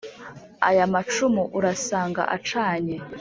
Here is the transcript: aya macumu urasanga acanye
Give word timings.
aya 0.69 0.85
macumu 0.93 1.43
urasanga 1.57 2.21
acanye 2.35 2.95